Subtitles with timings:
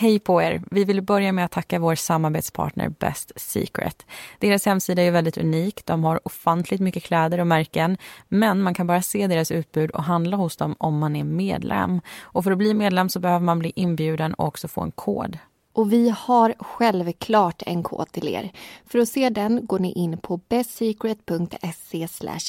[0.00, 0.62] Hej på er!
[0.70, 4.06] Vi vill börja med att tacka vår samarbetspartner Best Secret.
[4.38, 5.86] Deras hemsida är väldigt unik.
[5.86, 7.96] De har ofantligt mycket kläder och märken.
[8.28, 12.00] Men man kan bara se deras utbud och handla hos dem om man är medlem.
[12.20, 15.38] Och för att bli medlem så behöver man bli inbjuden och också få en kod.
[15.72, 18.52] Och vi har självklart en kod till er.
[18.86, 22.08] För att se den går ni in på bestsecret.se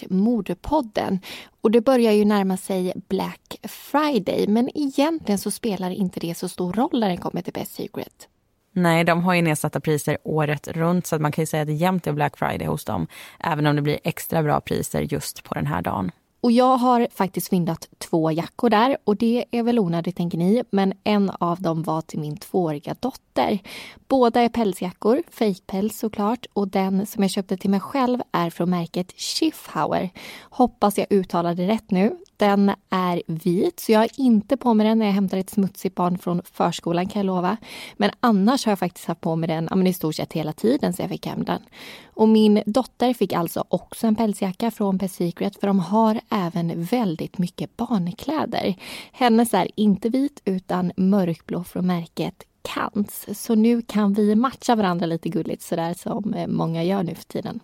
[0.09, 1.19] modepodden.
[1.61, 6.49] Och det börjar ju närma sig Black Friday men egentligen så spelar inte det så
[6.49, 8.27] stor roll när den kommer till Best Secret.
[8.73, 11.68] Nej, de har ju nedsatta priser året runt så att man kan ju säga att
[11.68, 13.07] det jämt är Black Friday hos dem.
[13.39, 16.11] Även om det blir extra bra priser just på den här dagen.
[16.41, 20.63] Och jag har faktiskt fyndat två jackor där och det är väl onödigt tänker ni,
[20.69, 23.59] men en av dem var till min tvååriga dotter.
[24.07, 28.69] Båda är pälsjackor, fejkpäls såklart och den som jag köpte till mig själv är från
[28.69, 30.09] märket Schiffhauer.
[30.41, 32.17] Hoppas jag uttalade rätt nu.
[32.41, 35.95] Den är vit, så jag har inte på mig den när jag hämtar ett smutsigt
[35.95, 37.58] barn från förskolan kan jag lova.
[37.97, 40.53] Men annars har jag faktiskt haft på mig den ja, men i stort sett hela
[40.53, 41.61] tiden sen jag fick hem den.
[42.05, 46.83] Och min dotter fick alltså också en pälsjacka från Pet Secret för de har även
[46.83, 48.75] väldigt mycket barnkläder.
[49.11, 53.25] Hennes är inte vit utan mörkblå från märket Kants.
[53.33, 57.23] Så nu kan vi matcha varandra lite gulligt sådär som eh, många gör nu för
[57.23, 57.59] tiden.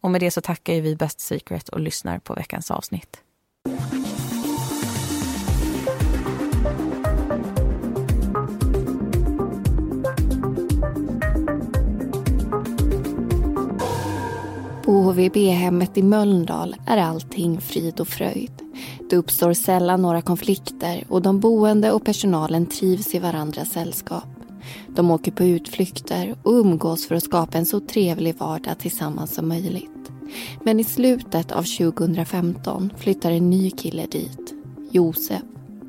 [0.00, 3.22] Och med det så tackar vi Best Secret och lyssnar på veckans avsnitt.
[15.10, 18.52] HVB-hemmet i Mölndal är allting frid och fröjd.
[19.10, 24.28] Det uppstår sällan några konflikter och de boende och personalen trivs i varandras sällskap.
[24.88, 29.48] De åker på utflykter och umgås för att skapa en så trevlig vardag tillsammans som
[29.48, 30.10] möjligt.
[30.64, 34.54] Men i slutet av 2015 flyttar en ny kille dit,
[34.90, 35.42] Josef.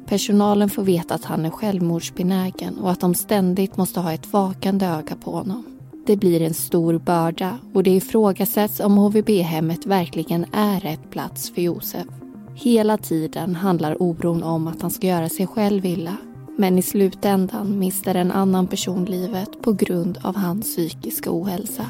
[0.06, 4.86] Personalen får veta att han är självmordsbenägen och att de ständigt måste ha ett vakande
[4.86, 5.81] öga på honom.
[6.06, 11.62] Det blir en stor börda och det ifrågasätts om HVB-hemmet verkligen är rätt plats för
[11.62, 12.08] Josef.
[12.54, 16.18] Hela tiden handlar oron om att han ska göra sig själv illa.
[16.58, 21.86] Men i slutändan mister en annan person livet på grund av hans psykiska ohälsa.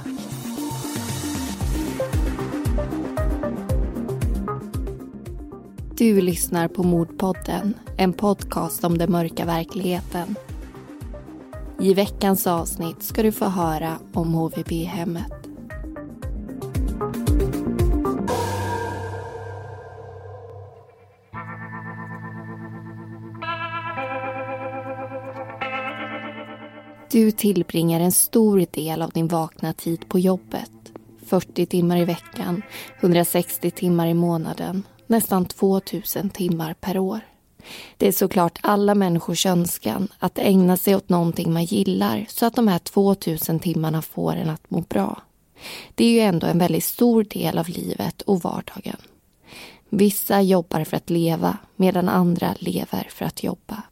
[5.98, 10.36] Du lyssnar på Mordpodden, en podcast om den mörka verkligheten
[11.82, 15.34] i veckans avsnitt ska du få höra om HVB-hemmet.
[27.12, 30.72] Du tillbringar en stor del av din vakna tid på jobbet.
[31.26, 32.62] 40 timmar i veckan,
[33.00, 37.31] 160 timmar i månaden, nästan 2000 timmar per år.
[37.98, 42.56] Det är såklart alla människors önskan att ägna sig åt någonting man gillar så att
[42.56, 45.22] de här 2000 timmarna får en att må bra.
[45.96, 48.98] Det är ju ändå en väldigt stor del av livet och vardagen.
[49.90, 53.84] Vissa jobbar för att leva medan andra lever för att jobba.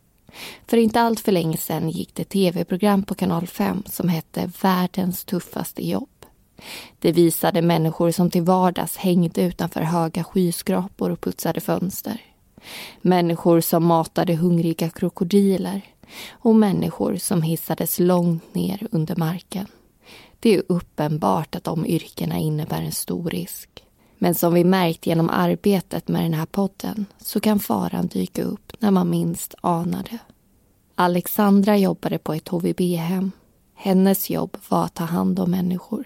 [0.67, 5.25] För inte allt för länge sedan gick det tv-program på kanal 5 som hette Världens
[5.25, 6.09] tuffaste jobb.
[6.99, 12.21] Det visade människor som till vardags hängde utanför höga skyskrapor och putsade fönster.
[13.01, 15.81] Människor som matade hungriga krokodiler
[16.29, 19.65] och människor som hissades långt ner under marken.
[20.39, 23.83] Det är uppenbart att de yrkena innebär en stor risk.
[24.17, 28.71] Men som vi märkt genom arbetet med den här podden så kan faran dyka upp
[28.79, 30.19] när man minst anar det.
[30.95, 33.31] Alexandra jobbade på ett HVB-hem.
[33.75, 36.03] Hennes jobb var att ta hand om människor.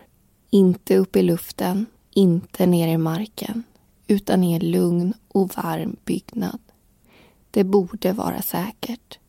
[0.50, 3.63] Inte upp i luften, inte ner i marken
[4.08, 6.59] utan i en lugn och varm byggnad.
[7.52, 9.19] Det borde vara säkert.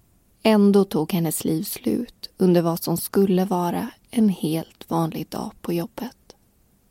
[0.42, 5.72] Ändå tog hennes liv slut under vad som skulle vara en helt vanlig dag på
[5.72, 6.16] jobbet.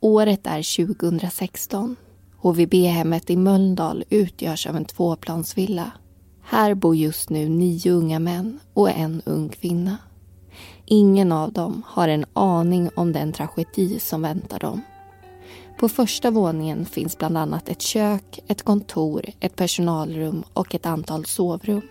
[0.00, 1.96] Året är 2016.
[2.36, 5.90] HVB-hemmet i Mölndal utgörs av en tvåplansvilla.
[6.42, 9.96] Här bor just nu nio unga män och en ung kvinna.
[10.86, 14.82] Ingen av dem har en aning om den tragedi som väntar dem.
[15.78, 21.24] På första våningen finns bland annat ett kök, ett kontor, ett personalrum och ett antal
[21.24, 21.82] sovrum.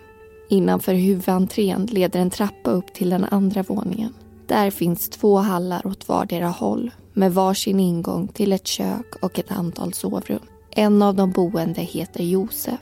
[0.48, 4.14] Innanför huvudentrén leder en trappa upp till den andra våningen.
[4.46, 9.52] Där finns två hallar åt vardera håll med varsin ingång till ett kök och ett
[9.52, 10.42] antal sovrum.
[10.70, 12.80] En av de boende heter Josef.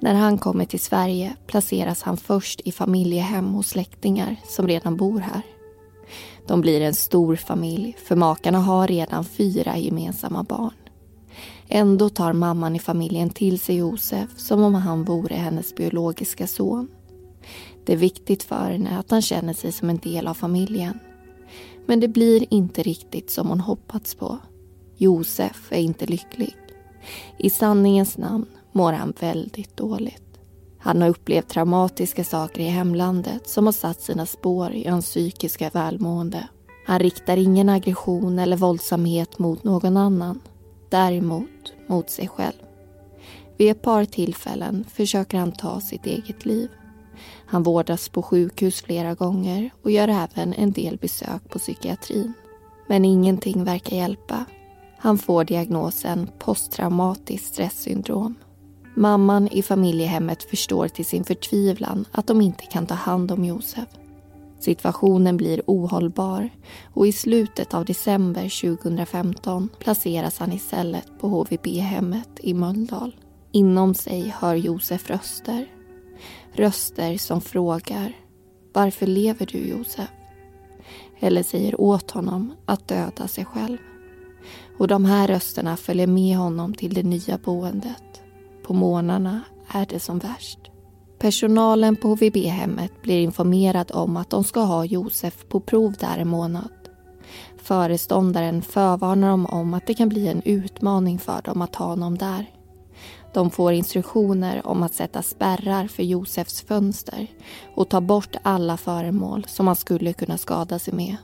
[0.00, 5.20] När han kommer till Sverige placeras han först i familjehem hos släktingar som redan bor
[5.20, 5.42] här.
[6.48, 10.74] De blir en stor familj för makarna har redan fyra gemensamma barn.
[11.68, 16.88] Ändå tar mamman i familjen till sig Josef som om han vore hennes biologiska son.
[17.84, 20.98] Det är viktigt för henne att han känner sig som en del av familjen.
[21.86, 24.38] Men det blir inte riktigt som hon hoppats på.
[24.96, 26.56] Josef är inte lycklig.
[27.38, 30.27] I sanningens namn mår han väldigt dåligt.
[30.78, 35.70] Han har upplevt traumatiska saker i hemlandet som har satt sina spår i hans psykiska
[35.70, 36.48] välmående.
[36.86, 40.40] Han riktar ingen aggression eller våldsamhet mot någon annan.
[40.88, 42.56] Däremot mot sig själv.
[43.56, 46.68] Vid ett par tillfällen försöker han ta sitt eget liv.
[47.46, 52.32] Han vårdas på sjukhus flera gånger och gör även en del besök på psykiatrin.
[52.88, 54.44] Men ingenting verkar hjälpa.
[54.98, 58.34] Han får diagnosen posttraumatiskt stresssyndrom.
[58.98, 63.88] Mamman i familjehemmet förstår till sin förtvivlan att de inte kan ta hand om Josef.
[64.60, 66.50] Situationen blir ohållbar
[66.94, 73.16] och i slutet av december 2015 placeras han istället på HVB-hemmet i Mölndal.
[73.52, 75.66] Inom sig hör Josef röster.
[76.52, 78.12] Röster som frågar
[78.72, 80.08] Varför lever du Josef?
[81.20, 83.78] Eller säger åt honom att döda sig själv.
[84.78, 88.07] Och de här rösterna följer med honom till det nya boendet.
[88.68, 89.40] På morgnarna
[89.72, 90.58] är det som värst.
[91.18, 96.28] Personalen på HVB-hemmet blir informerad om att de ska ha Josef på prov där en
[96.28, 96.70] månad.
[97.62, 102.18] Föreståndaren förvarnar dem om att det kan bli en utmaning för dem att ha honom
[102.18, 102.50] där.
[103.34, 107.26] De får instruktioner om att sätta spärrar för Josefs fönster
[107.74, 111.16] och ta bort alla föremål som han skulle kunna skada sig med.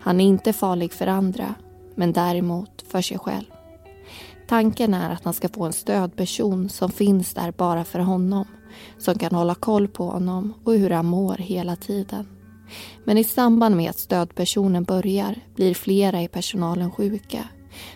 [0.00, 1.54] Han är inte farlig för andra,
[1.94, 3.61] men däremot för sig själv.
[4.52, 8.44] Tanken är att han ska få en stödperson som finns där bara för honom
[8.98, 12.26] som kan hålla koll på honom och hur han mår hela tiden.
[13.04, 17.48] Men i samband med att stödpersonen börjar blir flera i personalen sjuka.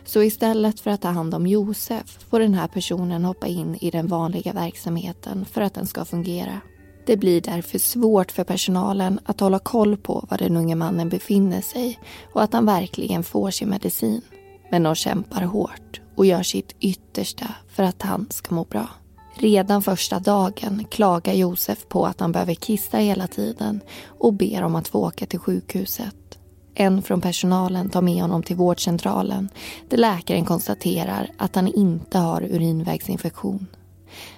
[0.05, 3.91] Så istället för att ta hand om Josef får den här personen hoppa in i
[3.91, 6.61] den vanliga verksamheten för att den ska fungera.
[7.07, 11.61] Det blir därför svårt för personalen att hålla koll på var den unge mannen befinner
[11.61, 11.99] sig
[12.33, 14.23] och att han verkligen får sin medicin.
[14.71, 18.89] Men de kämpar hårt och gör sitt yttersta för att han ska må bra.
[19.35, 24.75] Redan första dagen klagar Josef på att han behöver kissa hela tiden och ber om
[24.77, 26.39] att få åka till sjukhuset.
[26.75, 29.49] En från personalen tar med honom till vårdcentralen
[29.89, 33.67] där läkaren konstaterar att han inte har urinvägsinfektion.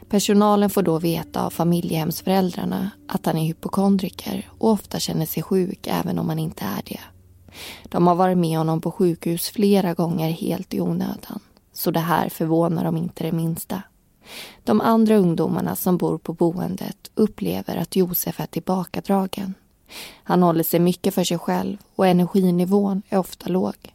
[0.09, 5.87] Personalen får då veta av familjehemsföräldrarna att han är hypokondriker och ofta känner sig sjuk
[5.87, 7.01] även om han inte är det.
[7.89, 11.41] De har varit med honom på sjukhus flera gånger helt i onödan.
[11.79, 13.83] Så det här förvånar dem inte det minsta.
[14.65, 19.55] De andra ungdomarna som bor på boendet upplever att Josef är tillbakadragen.
[20.23, 23.95] Han håller sig mycket för sig själv och energinivån är ofta låg.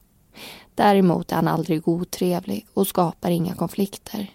[0.75, 4.31] Däremot är han aldrig otrevlig och skapar inga konflikter.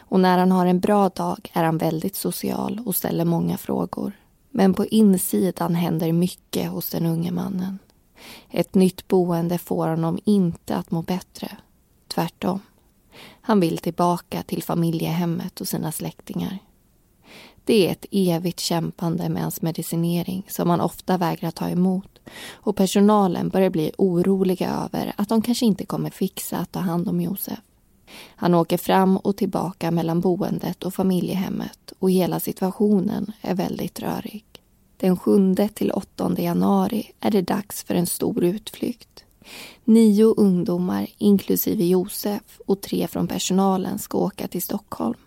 [0.00, 4.12] Och när han har en bra dag är han väldigt social och ställer många frågor.
[4.50, 7.78] Men på insidan händer mycket hos den unge mannen.
[8.50, 11.56] Ett nytt boende får honom inte att må bättre.
[12.08, 12.60] Tvärtom.
[13.50, 16.58] Han vill tillbaka till familjehemmet och sina släktingar.
[17.64, 22.18] Det är ett evigt kämpande med hans medicinering som han ofta vägrar ta emot
[22.50, 27.08] och personalen börjar bli oroliga över att de kanske inte kommer fixa att ta hand
[27.08, 27.58] om Josef.
[28.36, 34.44] Han åker fram och tillbaka mellan boendet och familjehemmet och hela situationen är väldigt rörig.
[34.96, 39.09] Den 7 till 8 januari är det dags för en stor utflykt.
[39.84, 45.18] Nio ungdomar, inklusive Josef och tre från personalen, ska åka till Stockholm.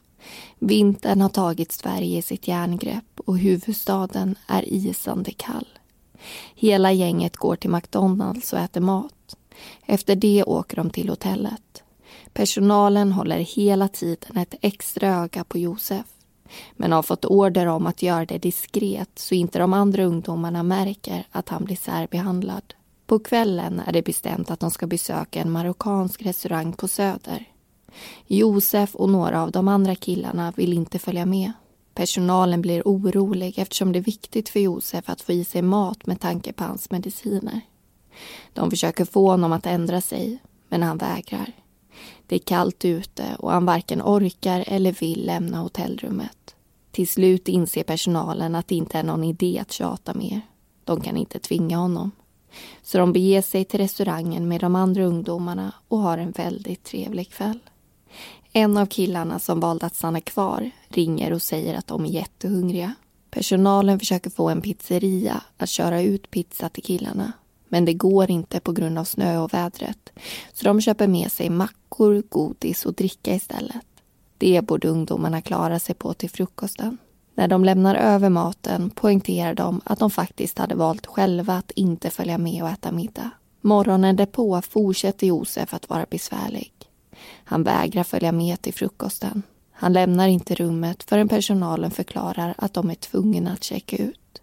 [0.60, 5.68] Vintern har tagit Sverige i sitt järngrepp och huvudstaden är isande kall.
[6.56, 9.36] Hela gänget går till McDonalds och äter mat.
[9.86, 11.84] Efter det åker de till hotellet.
[12.34, 16.06] Personalen håller hela tiden ett extra öga på Josef
[16.74, 21.28] men har fått order om att göra det diskret så inte de andra ungdomarna märker
[21.32, 22.74] att han blir särbehandlad.
[23.14, 27.46] På kvällen är det bestämt att de ska besöka en marockansk restaurang på Söder.
[28.28, 31.52] Josef och några av de andra killarna vill inte följa med.
[31.94, 36.20] Personalen blir orolig eftersom det är viktigt för Josef att få i sig mat med
[36.20, 37.62] tanke på hans mediciner.
[38.54, 40.40] De försöker få honom att ändra sig,
[40.70, 41.52] men han vägrar.
[42.28, 46.56] Det är kallt ute och han varken orkar eller vill lämna hotellrummet.
[46.92, 50.42] Till slut inser personalen att det inte är någon idé att tjata mer.
[50.84, 52.12] De kan inte tvinga honom.
[52.84, 57.30] Så de beger sig till restaurangen med de andra ungdomarna och har en väldigt trevlig
[57.32, 57.60] kväll.
[58.54, 62.94] En av killarna som valde att stanna kvar ringer och säger att de är jättehungriga.
[63.30, 67.32] Personalen försöker få en pizzeria att köra ut pizza till killarna.
[67.68, 70.10] Men det går inte på grund av snö och vädret.
[70.54, 73.86] Så de köper med sig mackor, godis och dricka istället.
[74.38, 76.98] Det borde ungdomarna klara sig på till frukosten.
[77.36, 82.10] När de lämnar över maten poängterar de att de faktiskt hade valt själva att inte
[82.10, 83.30] följa med och äta middag.
[83.62, 86.74] Morgonen därpå fortsätter Josef att vara besvärlig.
[87.44, 89.44] Han vägrar följa med till frukosten.
[89.72, 94.42] Han lämnar inte rummet förrän personalen förklarar att de är tvungna att checka ut.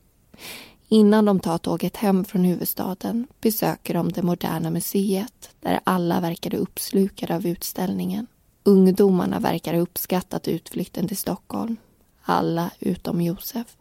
[0.89, 6.57] Innan de tar tåget hem från huvudstaden besöker de det moderna museet där alla verkade
[6.57, 8.27] uppslukade av utställningen.
[8.65, 11.77] Ungdomarna verkar ha uppskattat utflykten till Stockholm.
[12.23, 13.77] Alla utom Josef.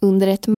[0.00, 0.57] Under ett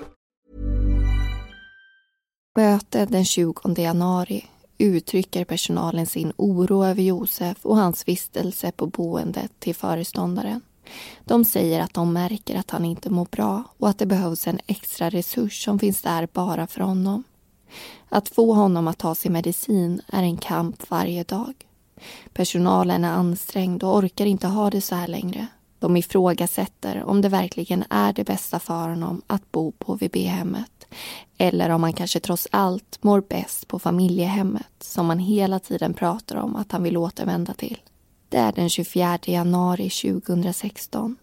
[2.55, 4.45] Möte den 20 januari
[4.77, 10.61] uttrycker personalen sin oro över Josef och hans vistelse på boendet till föreståndaren.
[11.25, 14.59] De säger att de märker att han inte mår bra och att det behövs en
[14.67, 17.23] extra resurs som finns där bara för honom.
[18.09, 21.53] Att få honom att ta sin medicin är en kamp varje dag.
[22.33, 25.47] Personalen är ansträngd och orkar inte ha det så här längre.
[25.79, 30.70] De ifrågasätter om det verkligen är det bästa för honom att bo på VB-hemmet
[31.37, 36.35] eller om han kanske trots allt mår bäst på familjehemmet som han hela tiden pratar
[36.35, 37.77] om att han vill återvända till.
[38.29, 41.17] Det är den 24 januari 2016.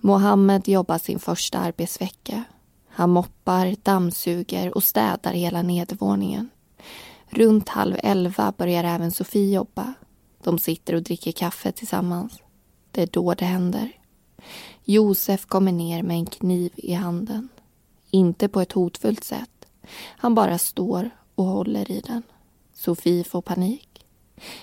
[0.00, 2.44] Mohammed jobbar sin första arbetsvecka.
[2.88, 6.48] Han moppar, dammsuger och städar hela nedervåningen.
[7.30, 9.94] Runt halv elva börjar även Sofie jobba.
[10.42, 12.38] De sitter och dricker kaffe tillsammans.
[12.90, 13.92] Det är då det händer.
[14.84, 17.48] Josef kommer ner med en kniv i handen.
[18.14, 19.66] Inte på ett hotfullt sätt.
[20.16, 22.22] Han bara står och håller i den.
[22.74, 24.06] Sofie får panik.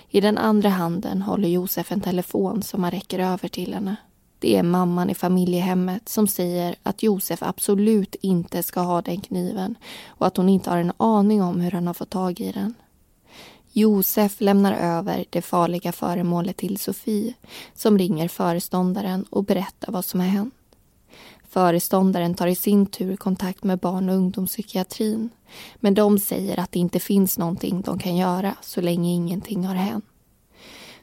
[0.09, 3.95] I den andra handen håller Josef en telefon som han räcker över till henne.
[4.39, 9.75] Det är mamman i familjehemmet som säger att Josef absolut inte ska ha den kniven
[10.07, 12.73] och att hon inte har en aning om hur han har fått tag i den.
[13.71, 17.33] Josef lämnar över det farliga föremålet till Sofie
[17.73, 20.53] som ringer föreståndaren och berättar vad som har hänt.
[21.49, 25.29] Föreståndaren tar i sin tur kontakt med barn och ungdomspsykiatrin
[25.75, 29.75] men de säger att det inte finns någonting de kan göra så länge ingenting har
[29.75, 30.05] hänt.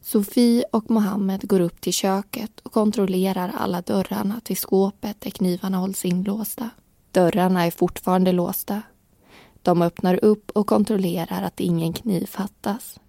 [0.00, 5.76] Sofie och Mohammed går upp till köket och kontrollerar alla dörrarna till skåpet där knivarna
[5.76, 6.71] hålls inlåsta.
[7.12, 8.83] Dörrarna är fortfarande låsta.
[9.62, 13.00] De öppnar upp och kontrollerar att ingen kniv fattas.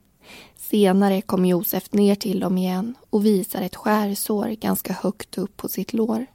[0.55, 5.67] Senare kommer Josef ner till dem igen och visar ett skärsår ganska högt upp på
[5.67, 6.25] sitt lår.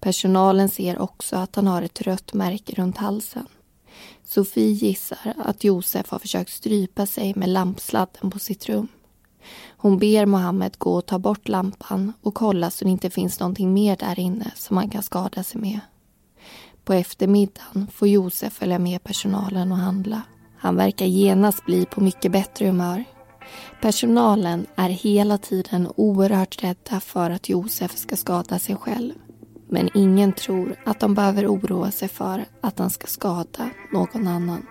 [0.00, 3.46] Personalen ser också att han har ett rött märke runt halsen.
[4.24, 8.88] Sofie gissar att Josef har försökt strypa sig med lampsladden på sitt rum.
[9.76, 13.72] Hon ber Mohammed gå och ta bort lampan och kolla så det inte finns någonting
[13.74, 15.80] mer där inne som han kan skada sig med.
[16.84, 20.22] På eftermiddagen får Josef följa med personalen och handla.
[20.58, 23.04] Han verkar genast bli på mycket bättre humör.
[23.80, 29.12] Personalen är hela tiden oerhört rädda för att Josef ska skada sig själv.
[29.72, 34.66] Men ingen tror att de behöver oroa sig för att han ska skada någon annan.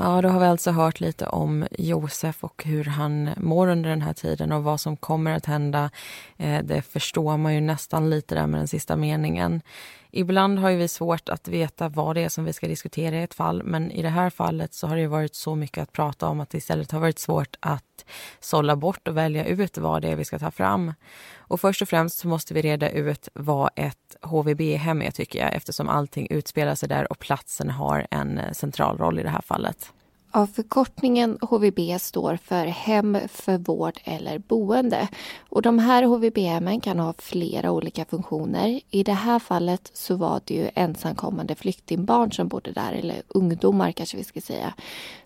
[0.00, 4.02] Ja, då har vi alltså hört lite om Josef och hur han mår under den
[4.02, 5.90] här tiden och vad som kommer att hända.
[6.36, 9.62] Eh, det förstår man ju nästan lite där med den sista meningen.
[10.10, 13.34] Ibland har vi svårt att veta vad det är som vi ska diskutera i ett
[13.34, 16.40] fall men i det här fallet så har det varit så mycket att prata om
[16.40, 18.04] att det istället har varit svårt att
[18.40, 20.94] sålla bort och välja ut vad det är vi ska ta fram.
[21.36, 25.54] Och först och främst så måste vi reda ut vad ett HVB-hem är tycker jag
[25.54, 29.42] eftersom allting utspelar sig där och platsen har en eh, central roll i det här
[29.42, 29.92] fallet.
[30.32, 35.08] Ja, förkortningen HVB står för Hem för vård eller boende.
[35.48, 38.80] Och de här HVB-hemmen kan ha flera olika funktioner.
[38.90, 43.92] I det här fallet så var det ju ensamkommande flyktingbarn som bodde där, eller ungdomar
[43.92, 44.74] kanske vi ska säga.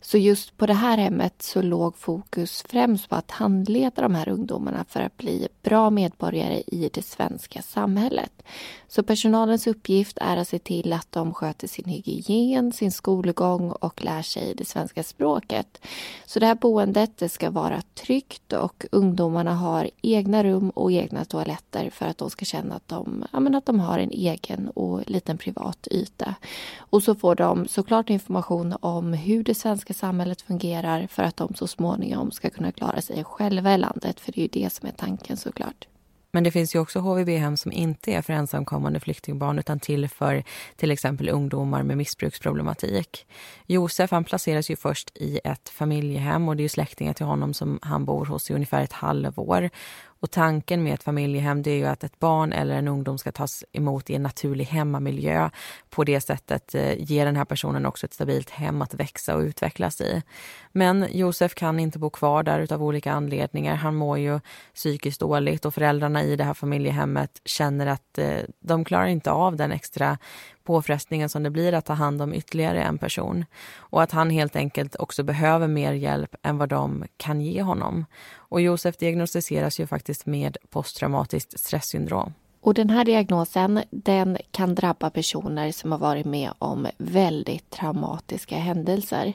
[0.02, 4.28] Så just på det här hemmet så låg fokus främst på att handleda de här
[4.28, 8.42] ungdomarna för att bli bra medborgare i det svenska samhället.
[8.88, 14.04] Så personalens uppgift är att se till att de sköter sin hygien, sin skolgång och
[14.04, 15.86] lär sig det svenska språket.
[16.26, 21.24] Så det här boendet det ska vara tryggt och ungdomarna har egna rum och egna
[21.24, 24.68] toaletter för att de ska känna att de, ja, men att de har en egen
[24.68, 26.34] och liten privat yta.
[26.78, 31.54] Och så får de såklart information om hur det svenska samhället fungerar för att de
[31.54, 34.20] så småningom ska kunna klara sig själva i landet.
[34.20, 35.86] För det är ju det som är tanken såklart.
[36.34, 40.44] Men det finns ju också HVB-hem som inte är för ensamkommande flyktingbarn utan till för
[40.76, 43.26] till exempel ungdomar med missbruksproblematik.
[43.66, 47.78] Josef han placeras ju först i ett familjehem och det är släktingar till honom som
[47.82, 49.70] han bor hos i ungefär ett halvår.
[50.22, 53.32] Och tanken med ett familjehem det är ju att ett barn eller en ungdom ska
[53.32, 55.50] tas emot i en naturlig hemmamiljö.
[55.90, 59.40] På det sättet eh, ger den här personen också ett stabilt hem att växa och
[59.40, 60.22] utvecklas i.
[60.72, 63.74] Men Josef kan inte bo kvar där av olika anledningar.
[63.74, 64.40] Han mår ju
[64.74, 69.56] psykiskt dåligt och föräldrarna i det här familjehemmet känner att eh, de klarar inte av
[69.56, 70.18] den extra
[70.64, 73.44] påfrestningen som det blir att ta hand om ytterligare en person.
[73.76, 78.04] Och att han helt enkelt också behöver mer hjälp än vad de kan ge honom.
[78.34, 82.32] Och Josef diagnostiseras ju faktiskt med posttraumatiskt stresssyndrom.
[82.62, 88.56] Och den här diagnosen den kan drabba personer som har varit med om väldigt traumatiska
[88.56, 89.32] händelser.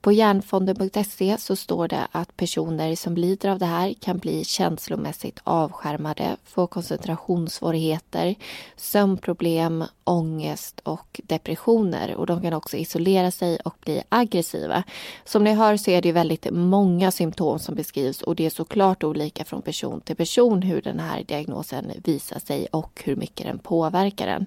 [0.00, 5.40] På hjärnfonden.se så står det att personer som lider av det här kan bli känslomässigt
[5.44, 8.34] avskärmade, få koncentrationssvårigheter,
[8.76, 12.14] sömnproblem, ångest och depressioner.
[12.14, 14.82] Och de kan också isolera sig och bli aggressiva.
[15.24, 19.04] Som ni hör så är det väldigt många symptom som beskrivs och det är såklart
[19.04, 23.58] olika från person till person hur den här diagnosen visar sig och hur mycket den
[23.58, 24.46] påverkar en.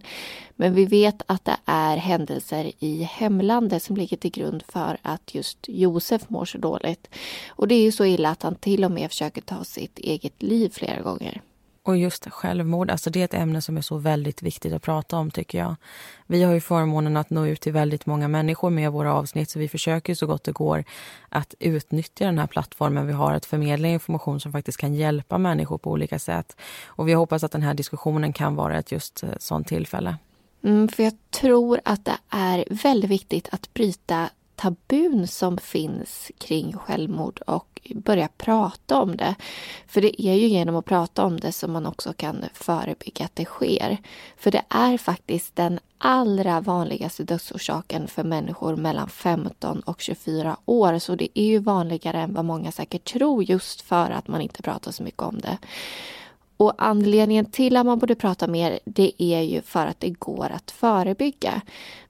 [0.56, 5.36] Men vi vet att det är händelser i hemlandet som ligger till grund för att
[5.36, 7.08] just Josef mår så dåligt.
[7.50, 10.44] Och det är ju så illa att han till och med försöker ta sitt eget
[10.44, 11.42] liv flera gånger.
[11.90, 15.18] Och just självmord, alltså det är ett ämne som är så väldigt viktigt att prata
[15.18, 15.76] om tycker jag.
[16.28, 19.60] Vi har ju förmånen att nå ut till väldigt många människor med våra avsnitt så
[19.60, 20.84] vi försöker så gott det går
[21.30, 25.78] att utnyttja den här plattformen vi har att förmedla information som faktiskt kan hjälpa människor
[25.78, 26.58] på olika sätt.
[26.86, 30.18] Och vi hoppas att den här diskussionen kan vara ett just eh, sånt tillfälle.
[30.64, 36.74] Mm, för jag tror att det är väldigt viktigt att bryta tabun som finns kring
[36.74, 39.36] självmord och börja prata om det.
[39.88, 43.36] För det är ju genom att prata om det som man också kan förebygga att
[43.36, 43.98] det sker.
[44.38, 51.00] För det är faktiskt den allra vanligaste dödsorsaken för människor mellan 15 och 24 år.
[51.00, 54.62] Så det är ju vanligare än vad många säkert tror just för att man inte
[54.62, 55.58] pratar så mycket om det.
[56.60, 60.50] Och anledningen till att man borde prata mer, det är ju för att det går
[60.50, 61.62] att förebygga.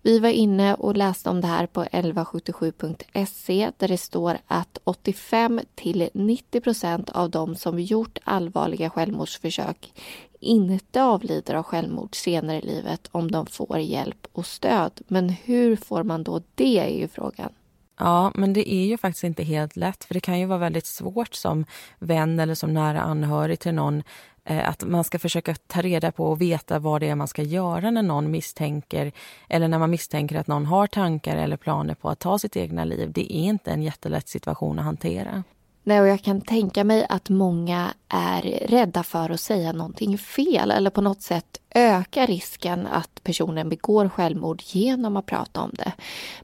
[0.02, 5.62] Vi var inne och läste om det här på 1177.se där det står att 85
[5.76, 9.94] till 90 procent av de som gjort allvarliga självmordsförsök
[10.40, 15.02] inte avlider av självmord senare i livet om de får hjälp och stöd.
[15.08, 17.50] Men hur får man då det är ju frågan.
[18.00, 20.86] Ja, men det är ju faktiskt inte helt lätt för det kan ju vara väldigt
[20.86, 21.66] svårt som
[22.00, 24.04] vän eller som nära anhörig till någon
[24.50, 27.42] Eh, att man ska försöka ta reda på och veta vad det är man ska
[27.42, 29.12] göra när någon misstänker
[29.50, 32.86] eller när man misstänker att någon har tankar eller planer på att ta sitt egna
[32.86, 33.12] liv.
[33.12, 35.44] Det är inte en jättelätt situation att hantera.
[35.84, 40.72] Nej, och jag kan tänka mig att många är rädda för att säga någonting fel
[40.72, 45.92] eller på något sätt öka risken att personen begår självmord genom att prata om det.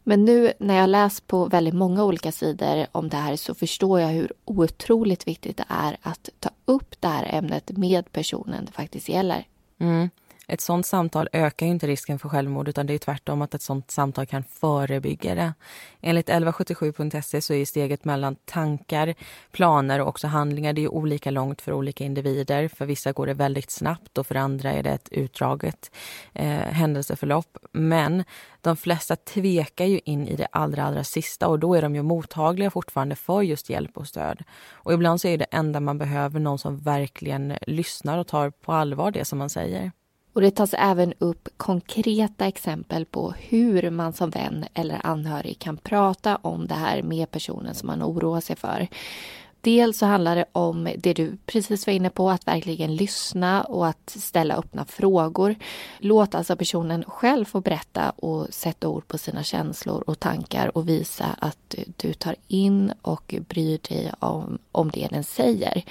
[0.04, 4.02] Men nu när jag läst på väldigt många olika sidor om det här så förstår
[4.02, 8.72] jag hur otroligt viktigt det är att ta upp det här ämnet med personen det
[8.72, 9.48] faktiskt gäller.
[9.80, 10.10] Mm.
[10.48, 13.92] Ett sånt samtal ökar inte risken för självmord utan det är tvärtom att ett sånt
[13.92, 15.54] samtal kan förebygga det.
[16.02, 19.16] Enligt 1177.se så är steget mellan tankar,
[19.52, 22.68] planer och också handlingar det är olika långt för olika individer.
[22.68, 25.92] För vissa går det väldigt snabbt och för andra är det ett utdraget
[26.34, 27.58] eh, händelseförlopp.
[27.72, 28.24] Men
[28.62, 32.02] de flesta tvekar ju in i det allra, allra sista och då är de ju
[32.02, 34.44] mottagliga fortfarande för just hjälp och stöd.
[34.72, 38.74] Och ibland så är det enda man behöver någon som verkligen lyssnar och tar på
[38.74, 39.92] allvar det som man säger.
[40.36, 45.78] Och det tas även upp konkreta exempel på hur man som vän eller anhörig kan
[45.78, 48.88] prata om det här med personen som man oroar sig för.
[49.62, 53.88] Dels så handlar det om det du precis var inne på, att verkligen lyssna och
[53.88, 55.56] att ställa öppna frågor.
[56.00, 60.90] Låt alltså personen själv få berätta och sätta ord på sina känslor och tankar och
[60.90, 65.84] visa att du tar in och bryr dig om, om det den säger.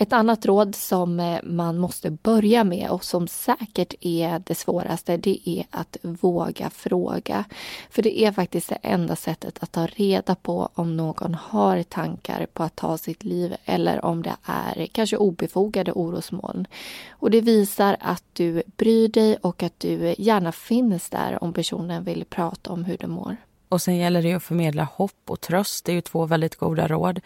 [0.00, 5.16] Ett annat råd som eh, man måste börja med och som säkert är det svåraste,
[5.16, 7.44] det är att våga fråga.
[7.90, 12.46] För det är faktiskt det enda sättet att ta reda på om någon har tankar
[12.52, 16.66] på att ta sitt liv eller om det är kanske obefogade orosmoln.
[17.10, 22.04] Och det visar att du bryr dig och att du gärna finns där om personen
[22.04, 23.36] vill prata om hur du mår.
[23.70, 25.84] Och sen gäller det att förmedla hopp och tröst.
[25.84, 27.20] Det är ju två väldigt goda råd.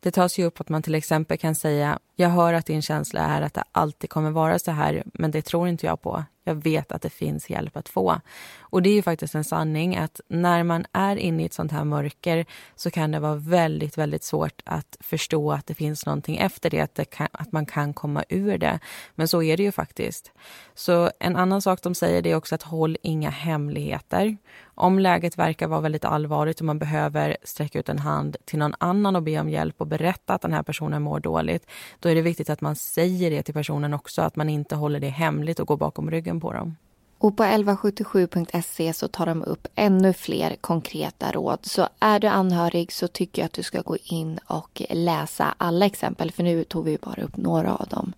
[0.00, 3.20] Det tas ju upp att man till exempel kan säga jag hör att din känsla
[3.20, 6.24] är att det alltid kommer vara så här, men det tror inte jag på.
[6.44, 8.20] Jag vet att det finns hjälp att få.
[8.60, 11.72] Och det är ju faktiskt en sanning att när man är inne i ett sånt
[11.72, 16.36] här mörker så kan det vara väldigt, väldigt svårt att förstå att det finns någonting
[16.36, 18.78] efter det, att, det kan, att man kan komma ur det.
[19.14, 20.32] Men så är det ju faktiskt.
[20.74, 24.36] Så en annan sak de säger det är också att håll inga hemligheter.
[24.64, 28.74] Om läget verkar vara väldigt allvarligt och man behöver sträcka ut en hand till någon
[28.78, 31.66] annan och be om hjälp och berätta att den här personen mår dåligt,
[32.00, 35.00] då är det viktigt att man säger det till personen också, att man inte håller
[35.00, 36.76] det hemligt och går bakom ryggen på dem.
[37.18, 41.58] Och på 1177.se så tar de upp ännu fler konkreta råd.
[41.62, 45.86] Så är du anhörig så tycker jag att du ska gå in och läsa alla
[45.86, 48.12] exempel, för nu tog vi bara upp några av dem.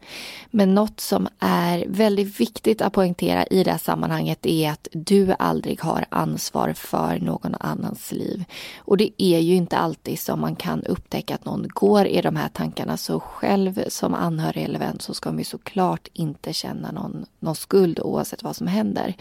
[0.50, 5.34] Men något som är väldigt viktigt att poängtera i det här sammanhanget är att du
[5.38, 8.44] aldrig har ansvar för någon annans liv.
[8.78, 12.36] Och det är ju inte alltid som man kan upptäcka att någon går i de
[12.36, 16.92] här tankarna, så själv som anhörig eller vän så ska man ju såklart inte känna
[16.92, 19.14] någon, någon skuld oavsett vad som händer.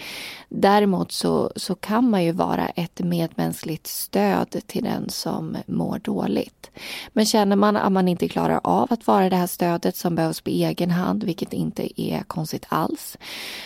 [0.49, 6.71] Däremot så, så kan man ju vara ett medmänskligt stöd till den som mår dåligt.
[7.10, 10.41] Men känner man att man inte klarar av att vara det här stödet som behövs
[10.41, 13.17] på egen hand, vilket inte är konstigt alls,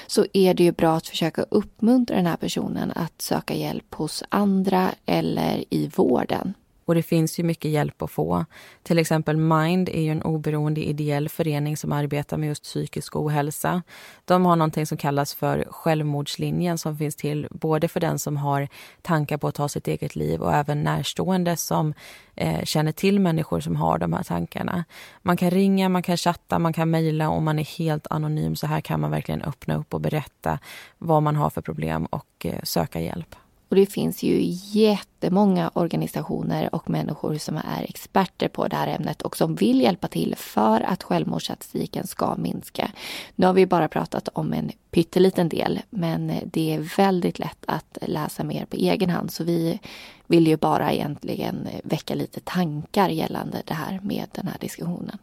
[0.07, 4.23] så är det ju bra att försöka uppmuntra den här personen att söka hjälp hos
[4.29, 6.53] andra eller i vården.
[6.85, 8.45] Och det finns ju mycket hjälp att få.
[8.83, 13.81] Till exempel Mind är ju en oberoende ideell förening som arbetar med just psykisk ohälsa.
[14.25, 18.67] De har någonting som kallas för självmordslinjen som finns till både för den som har
[19.01, 21.93] tankar på att ta sitt eget liv och även närstående som
[22.35, 24.83] eh, känner till människor som har de här tankarna.
[25.21, 28.55] Man kan ringa, man kan chatta, man kan mejla och man är helt anonym.
[28.55, 30.59] Så här kan man verkligen öppna upp och berätta
[30.97, 33.35] vad man har för problem och eh, söka hjälp.
[33.71, 34.39] Och det finns ju
[34.79, 40.07] jättemånga organisationer och människor som är experter på det här ämnet och som vill hjälpa
[40.07, 42.91] till för att självmordsstatistiken ska minska.
[43.35, 47.97] Nu har vi bara pratat om en pytteliten del, men det är väldigt lätt att
[48.01, 49.31] läsa mer på egen hand.
[49.31, 49.79] Så vi
[50.27, 55.17] vill ju bara egentligen väcka lite tankar gällande det här med den här diskussionen.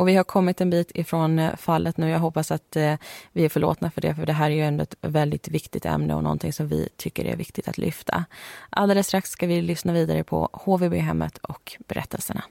[0.00, 2.08] Och vi har kommit en bit ifrån eh, fallet nu.
[2.08, 2.94] Jag hoppas att eh,
[3.32, 6.14] vi är förlåtna för det, för det här är ju ändå ett väldigt viktigt ämne
[6.14, 8.24] och någonting som vi tycker är viktigt att lyfta.
[8.70, 12.44] Alldeles strax ska vi lyssna vidare på HVB-hemmet och berättelserna.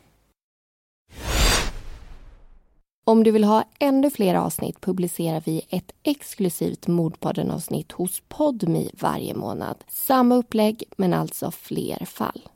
[3.06, 9.34] Om du vill ha ännu fler avsnitt publicerar vi ett exklusivt Mordpodden-avsnitt hos Podmi varje
[9.34, 9.78] månad.
[9.88, 12.50] Samma upplägg, men alltså fler fall.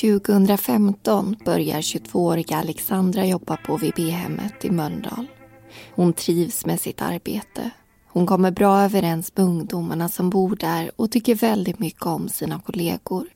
[0.00, 5.26] 2015 börjar 22-åriga Alexandra jobba på VB-hemmet i Mölndal.
[5.94, 7.70] Hon trivs med sitt arbete.
[8.06, 12.60] Hon kommer bra överens med ungdomarna som bor där och tycker väldigt mycket om sina
[12.60, 13.26] kollegor.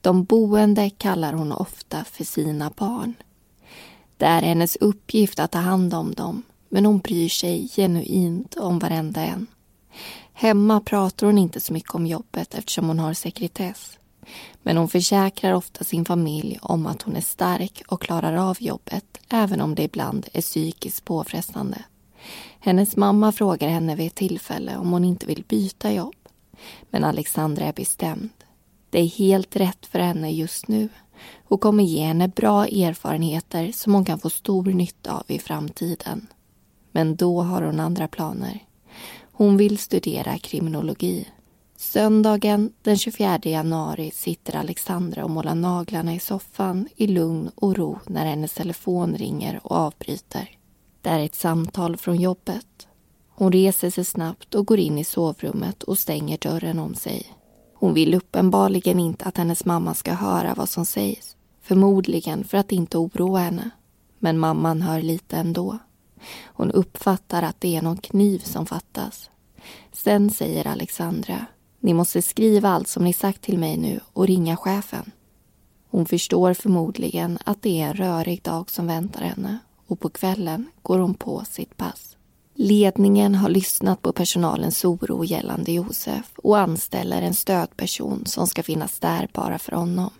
[0.00, 3.14] De boende kallar hon ofta för sina barn.
[4.16, 8.78] Det är hennes uppgift att ta hand om dem men hon bryr sig genuint om
[8.78, 9.46] varenda en.
[10.32, 13.98] Hemma pratar hon inte så mycket om jobbet eftersom hon har sekretess.
[14.62, 19.18] Men hon försäkrar ofta sin familj om att hon är stark och klarar av jobbet
[19.28, 21.84] även om det ibland är psykiskt påfrestande.
[22.60, 26.14] Hennes mamma frågar henne vid ett tillfälle om hon inte vill byta jobb.
[26.90, 28.30] Men Alexandra är bestämd.
[28.90, 30.88] Det är helt rätt för henne just nu
[31.44, 36.26] och kommer ge henne bra erfarenheter som hon kan få stor nytta av i framtiden.
[36.92, 38.58] Men då har hon andra planer.
[39.32, 41.28] Hon vill studera kriminologi
[41.82, 47.98] Söndagen den 24 januari sitter Alexandra och målar naglarna i soffan i lugn och ro
[48.06, 50.50] när hennes telefon ringer och avbryter.
[51.00, 52.88] Det är ett samtal från jobbet.
[53.28, 57.26] Hon reser sig snabbt och går in i sovrummet och stänger dörren om sig.
[57.74, 61.36] Hon vill uppenbarligen inte att hennes mamma ska höra vad som sägs.
[61.62, 63.70] Förmodligen för att inte oroa henne.
[64.18, 65.78] Men mamman hör lite ändå.
[66.44, 69.30] Hon uppfattar att det är någon kniv som fattas.
[69.92, 71.46] Sen säger Alexandra
[71.82, 75.10] ni måste skriva allt som ni sagt till mig nu och ringa chefen.
[75.90, 80.66] Hon förstår förmodligen att det är en rörig dag som väntar henne och på kvällen
[80.82, 82.16] går hon på sitt pass.
[82.54, 88.98] Ledningen har lyssnat på personalens oro gällande Josef och anställer en stödperson som ska finnas
[88.98, 90.10] där bara för honom.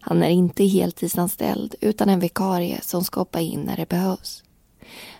[0.00, 4.42] Han är inte heltidsanställd utan en vikarie som ska hoppa in när det behövs.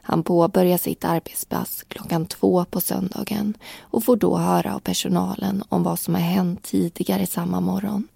[0.08, 5.82] Han påbörjar sitt arbetspass klockan två på söndagen och får då höra av personalen om
[5.82, 8.08] vad som har hänt tidigare samma morgon.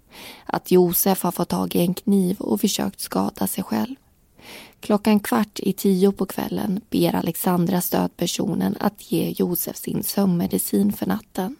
[0.45, 3.95] Att Josef har fått tag i en kniv och försökt skada sig själv.
[4.79, 11.05] Klockan kvart i tio på kvällen ber Alexandra stödpersonen att ge Josef sin sömnmedicin för
[11.05, 11.55] natten.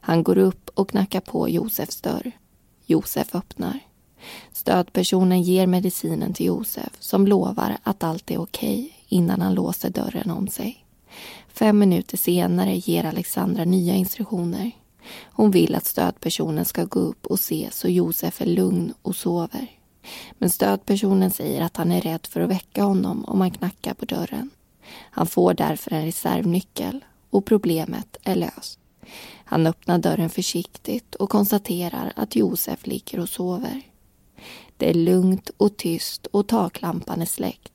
[0.00, 2.32] Han går upp och knackar på Josefs dörr.
[2.86, 3.78] Josef öppnar.
[4.52, 10.30] Stödpersonen ger medicinen till Josef som lovar att allt är okej innan han låser dörren
[10.30, 10.84] om sig.
[11.48, 14.70] Fem minuter senare ger Alexandra nya instruktioner.
[15.24, 19.70] Hon vill att stödpersonen ska gå upp och se så Josef är lugn och sover.
[20.38, 24.04] Men stödpersonen säger att han är rädd för att väcka honom om han knackar på
[24.04, 24.50] dörren.
[25.10, 28.78] Han får därför en reservnyckel och problemet är löst.
[29.44, 33.82] Han öppnar dörren försiktigt och konstaterar att Josef ligger och sover.
[34.76, 37.71] Det är lugnt och tyst och taklampan är släckt.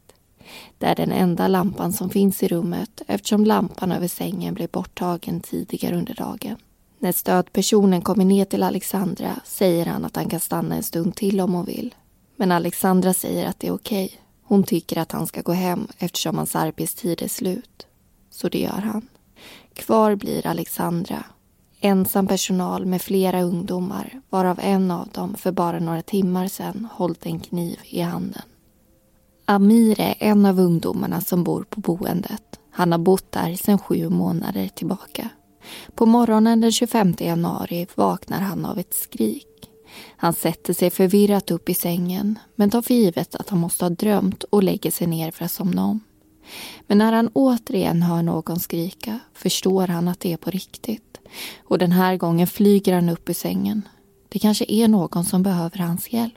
[0.77, 5.41] Det är den enda lampan som finns i rummet eftersom lampan över sängen blev borttagen
[5.41, 6.55] tidigare under dagen.
[6.99, 11.41] När stödpersonen kommer ner till Alexandra säger han att han kan stanna en stund till
[11.41, 11.95] om hon vill.
[12.35, 14.11] Men Alexandra säger att det är okej.
[14.43, 17.87] Hon tycker att han ska gå hem eftersom hans arbetstid är slut.
[18.29, 19.07] Så det gör han.
[19.73, 21.23] Kvar blir Alexandra.
[21.79, 27.25] Ensam personal med flera ungdomar varav en av dem för bara några timmar sedan hållit
[27.25, 28.41] en kniv i handen.
[29.49, 32.59] Amir är en av ungdomarna som bor på boendet.
[32.71, 35.29] Han har bott där sedan sju månader tillbaka.
[35.95, 39.69] På morgonen den 25 januari vaknar han av ett skrik.
[40.17, 43.89] Han sätter sig förvirrat upp i sängen men tar för givet att han måste ha
[43.89, 45.99] drömt och lägger sig ner för att somna om.
[46.87, 51.17] Men när han återigen hör någon skrika förstår han att det är på riktigt.
[51.63, 53.87] Och den här gången flyger han upp ur sängen.
[54.29, 56.33] Det kanske är någon som behöver hans hjälp.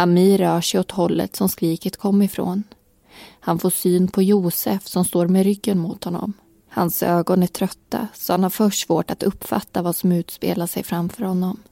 [0.00, 2.64] Amir rör sig åt hållet som skriket kom ifrån.
[3.40, 6.32] Han får syn på Josef som står med ryggen mot honom.
[6.68, 10.82] Hans ögon är trötta så han har först svårt att uppfatta vad som utspelar sig
[10.82, 11.62] framför honom.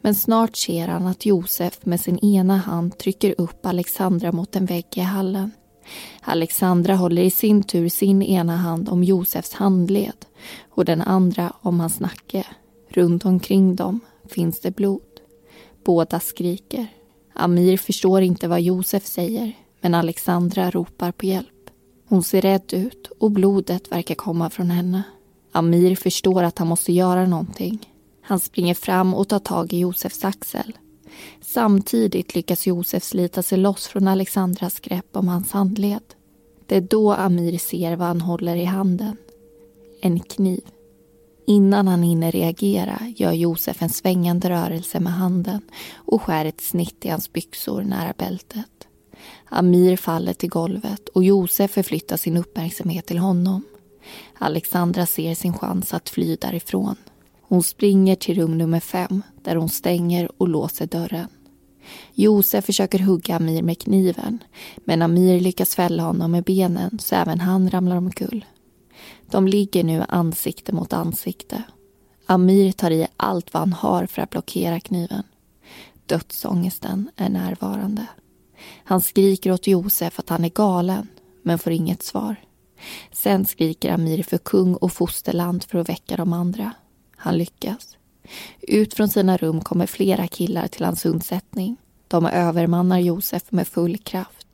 [0.00, 4.66] Men snart ser han att Josef med sin ena hand trycker upp Alexandra mot en
[4.66, 5.50] vägg i hallen.
[6.20, 10.26] Alexandra håller i sin tur sin ena hand om Josefs handled
[10.70, 12.46] och den andra om hans nacke.
[12.88, 15.00] Runt omkring dem finns det blod.
[15.84, 16.86] Båda skriker.
[17.38, 21.70] Amir förstår inte vad Josef säger men Alexandra ropar på hjälp.
[22.08, 25.02] Hon ser rädd ut och blodet verkar komma från henne.
[25.52, 27.92] Amir förstår att han måste göra någonting.
[28.22, 30.72] Han springer fram och tar tag i Josefs axel.
[31.40, 36.02] Samtidigt lyckas Josef slita sig loss från Alexandras grepp om hans handled.
[36.66, 39.16] Det är då Amir ser vad han håller i handen.
[40.00, 40.62] En kniv.
[41.46, 45.60] Innan han hinner reagera gör Josef en svängande rörelse med handen
[45.94, 48.86] och skär ett snitt i hans byxor nära bältet.
[49.44, 53.64] Amir faller till golvet och Josef förflyttar sin uppmärksamhet till honom.
[54.38, 56.96] Alexandra ser sin chans att fly därifrån.
[57.42, 61.28] Hon springer till rum nummer fem där hon stänger och låser dörren.
[62.14, 64.38] Josef försöker hugga Amir med kniven
[64.76, 68.44] men Amir lyckas fälla honom med benen så även han ramlar omkull.
[69.30, 71.62] De ligger nu ansikte mot ansikte.
[72.26, 75.22] Amir tar i allt vad han har för att blockera kniven.
[76.06, 78.06] Dödsångesten är närvarande.
[78.84, 81.08] Han skriker åt Josef att han är galen,
[81.42, 82.36] men får inget svar.
[83.12, 86.72] Sen skriker Amir för kung och fosterland för att väcka de andra.
[87.16, 87.96] Han lyckas.
[88.60, 91.76] Ut från sina rum kommer flera killar till hans undsättning.
[92.08, 94.46] De övermannar Josef med full kraft.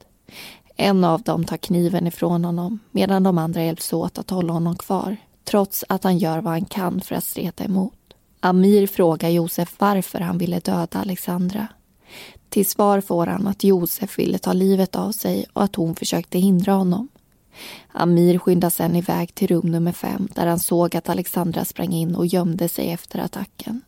[0.82, 4.76] En av dem tar kniven ifrån honom medan de andra hjälps åt att hålla honom
[4.76, 7.98] kvar trots att han gör vad han kan för att streta emot.
[8.40, 11.66] Amir frågar Josef varför han ville döda Alexandra.
[12.48, 16.38] Till svar får han att Josef ville ta livet av sig och att hon försökte
[16.38, 17.08] hindra honom.
[17.92, 22.14] Amir skyndar sen iväg till rum nummer fem där han såg att Alexandra sprang in
[22.14, 23.80] och gömde sig efter attacken.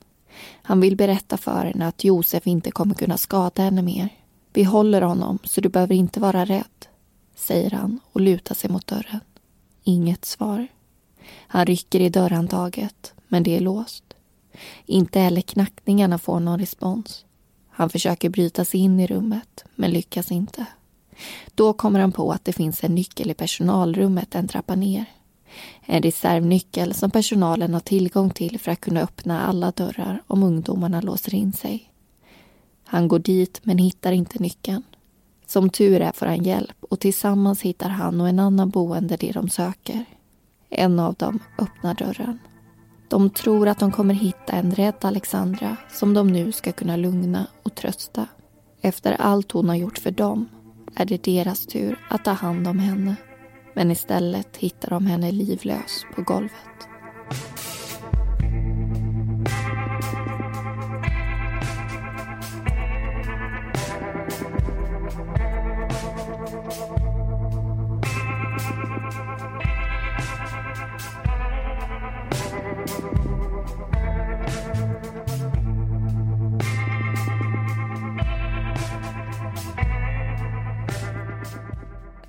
[0.63, 4.09] Han vill berätta för henne att Josef inte kommer kunna skada henne mer.
[4.55, 6.87] Vi håller honom så du behöver inte vara rädd,
[7.35, 9.21] säger han och lutar sig mot dörren.
[9.83, 10.67] Inget svar.
[11.47, 14.05] Han rycker i dörrhandtaget, men det är låst.
[14.87, 17.25] Inte heller knackningarna får någon respons.
[17.69, 20.67] Han försöker bryta sig in i rummet, men lyckas inte.
[21.55, 25.05] Då kommer han på att det finns en nyckel i personalrummet en trappa ner.
[25.83, 31.01] En reservnyckel som personalen har tillgång till för att kunna öppna alla dörrar om ungdomarna
[31.01, 31.91] låser in sig.
[32.85, 34.83] Han går dit men hittar inte nyckeln.
[35.47, 39.33] Som tur är får han hjälp och tillsammans hittar han och en annan boende det
[39.33, 40.05] de söker.
[40.71, 42.39] En av dem öppnar dörren.
[43.09, 47.47] De tror att de kommer hitta en rädd Alexandra som de nu ska kunna lugna
[47.63, 48.27] och trösta.
[48.81, 50.49] Efter allt hon har gjort för dem
[50.95, 53.17] är det deras tur att ta hand om henne.
[53.75, 56.89] Men istället hittar de henne livlös på golvet.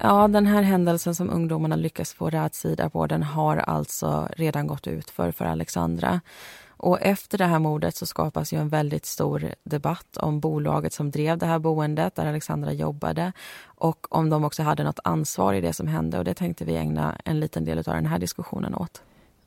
[0.07, 4.87] Ja, den här händelsen som ungdomarna lyckas få rätsida på den har alltså redan gått
[4.87, 6.21] ut för, för Alexandra.
[6.67, 11.11] Och efter det här mordet så skapas ju en väldigt stor debatt om bolaget som
[11.11, 13.31] drev det här boendet där Alexandra jobbade
[13.65, 16.75] och om de också hade något ansvar i det som hände och det tänkte vi
[16.75, 19.01] ägna en liten del av den här diskussionen åt.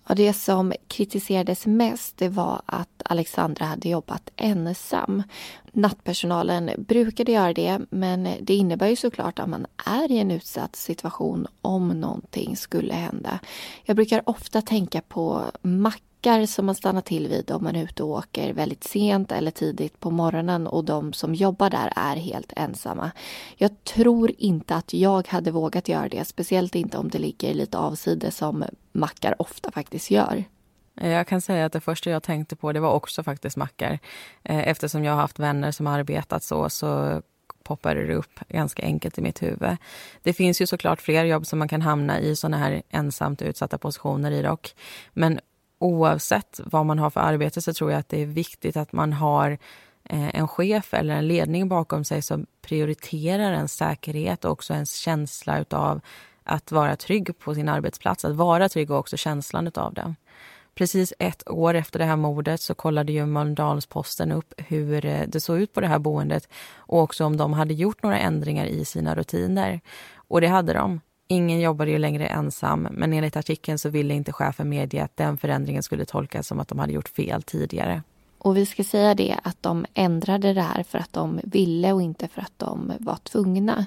[0.08, 5.22] Och det som kritiserades mest det var att Alexandra hade jobbat ensam.
[5.72, 10.76] Nattpersonalen brukade göra det men det innebär ju såklart att man är i en utsatt
[10.76, 13.38] situation om någonting skulle hända.
[13.84, 15.94] Jag brukar ofta tänka på Mac
[16.28, 19.50] backar som man stannar till vid om man är ute och åker väldigt sent eller
[19.50, 23.10] tidigt på morgonen och de som jobbar där är helt ensamma.
[23.56, 27.78] Jag tror inte att jag hade vågat göra det, speciellt inte om det ligger lite
[27.78, 30.44] avsides som mackar ofta faktiskt gör.
[30.94, 33.98] Jag kan säga att det första jag tänkte på det var också faktiskt mackar.
[34.42, 37.22] Eh, eftersom jag har haft vänner som arbetat så, så
[37.62, 39.76] poppade det upp ganska enkelt i mitt huvud.
[40.22, 43.78] Det finns ju såklart fler jobb som man kan hamna i såna här ensamt utsatta
[43.78, 44.74] positioner i dock.
[45.12, 45.40] Men
[45.78, 49.12] oavsett vad man har för arbete så tror jag att det är viktigt att man
[49.12, 49.50] har
[50.04, 54.94] eh, en chef eller en ledning bakom sig som prioriterar ens säkerhet och också ens
[54.94, 56.00] känsla av
[56.44, 58.24] att vara trygg på sin arbetsplats.
[58.24, 60.14] Att vara trygg och också känslan av det.
[60.74, 65.40] Precis ett år efter det här mordet så kollade ju Mölndalsposten upp hur eh, det
[65.40, 68.84] såg ut på det här boendet och också om de hade gjort några ändringar i
[68.84, 69.80] sina rutiner.
[70.14, 71.00] Och det hade de.
[71.30, 75.38] Ingen jobbade ju längre ensam, men enligt artikeln så ville inte chefen medge att den
[75.38, 78.02] förändringen skulle tolkas som att de hade gjort fel tidigare.
[78.38, 82.02] Och vi ska säga det att de ändrade det här för att de ville och
[82.02, 83.86] inte för att de var tvungna.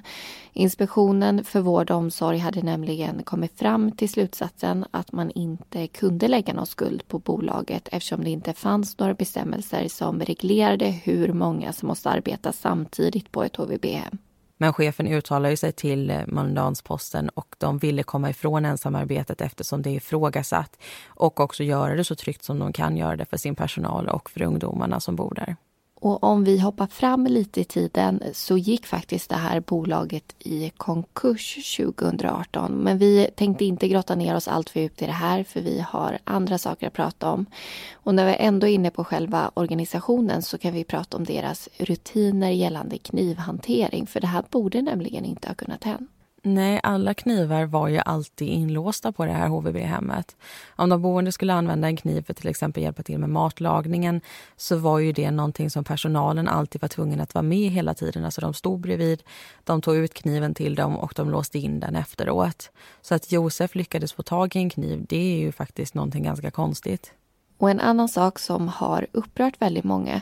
[0.54, 6.27] Inspektionen för vård och omsorg hade nämligen kommit fram till slutsatsen att man inte kunde
[6.27, 11.73] lägga någon skuld på bolaget eftersom det inte fanns några bestämmelser som reglerade hur många
[11.73, 14.17] som måste arbeta samtidigt på ett HVB-hem.
[14.62, 19.89] Men chefen uttalade sig till eh, Mölndalsposten och de ville komma ifrån ensamarbetet eftersom det
[19.89, 23.56] är ifrågasatt och också göra det så tryggt som de kan göra det för sin
[23.56, 25.56] personal och för ungdomarna som bor där.
[26.02, 30.70] Och om vi hoppar fram lite i tiden så gick faktiskt det här bolaget i
[30.78, 32.72] konkurs 2018.
[32.72, 35.80] Men vi tänkte inte grotta ner oss allt för djupt i det här för vi
[35.80, 37.46] har andra saker att prata om.
[37.94, 41.70] Och när vi ändå är inne på själva organisationen så kan vi prata om deras
[41.78, 44.08] rutiner gällande knivhantering.
[44.08, 46.08] För det här borde nämligen inte ha kunnat hända.
[46.43, 50.36] Nej, alla knivar var ju alltid inlåsta på det här HVB-hemmet.
[50.75, 54.21] Om de boende skulle använda en kniv för till exempel hjälpa till med matlagningen
[54.58, 58.25] så var ju det någonting som personalen alltid var tvungen att vara med hela tiden.
[58.25, 59.23] Alltså de stod bredvid,
[59.63, 62.71] de tog ut kniven till dem och de låste in den efteråt.
[63.01, 66.51] Så att Josef lyckades få tag i en kniv, det är ju faktiskt någonting ganska
[66.51, 67.13] konstigt.
[67.58, 70.21] Och en annan sak som har upprört väldigt många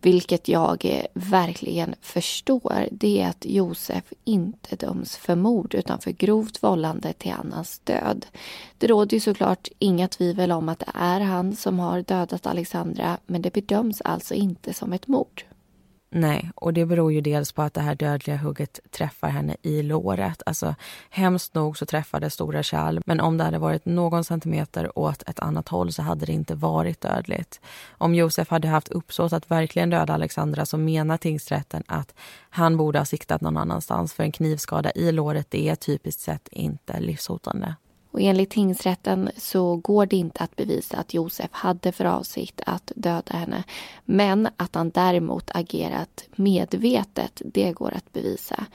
[0.00, 6.62] vilket jag verkligen förstår, det är att Josef inte döms för mord utan för grovt
[6.62, 8.26] vållande till annans död.
[8.78, 13.18] Det råder ju såklart inga tvivel om att det är han som har dödat Alexandra
[13.26, 15.44] men det bedöms alltså inte som ett mord.
[16.10, 19.82] Nej, och det beror ju dels på att det här dödliga hugget träffar henne i
[19.82, 20.42] låret.
[20.46, 20.74] Alltså
[21.10, 25.22] hemskt nog så träffar det stora kärl, men om det hade varit någon centimeter åt
[25.22, 27.60] ett annat håll så hade det inte varit dödligt.
[27.90, 32.14] Om Josef hade haft uppsåt att verkligen döda Alexandra så menar tingsrätten att
[32.50, 36.48] han borde ha siktat någon annanstans för en knivskada i låret det är typiskt sett
[36.48, 37.74] inte livshotande.
[38.16, 42.92] Och enligt tingsrätten så går det inte att bevisa att Josef hade för avsikt att
[42.94, 43.64] döda henne.
[44.04, 48.66] Men att han däremot agerat medvetet, det går att bevisa.